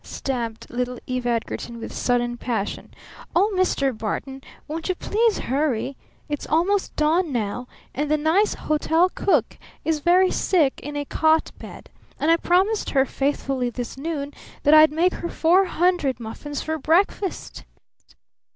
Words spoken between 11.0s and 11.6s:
cot